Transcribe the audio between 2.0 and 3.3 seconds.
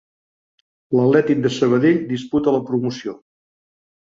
disputa la promoció.